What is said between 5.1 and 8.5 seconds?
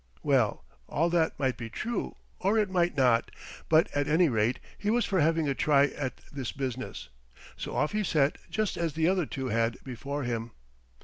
having a try at this business, so off he set,